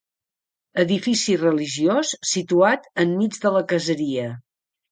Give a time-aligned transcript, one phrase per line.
[0.83, 4.29] Edifici religiós situat enmig de la caseria.